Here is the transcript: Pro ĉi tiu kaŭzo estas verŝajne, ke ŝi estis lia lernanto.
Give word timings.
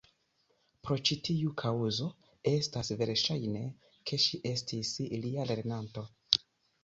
Pro 0.87 0.95
ĉi 1.09 1.15
tiu 1.27 1.51
kaŭzo 1.61 2.07
estas 2.51 2.89
verŝajne, 3.01 3.61
ke 4.11 4.19
ŝi 4.25 4.39
estis 4.53 4.95
lia 5.27 5.45
lernanto. 5.51 6.05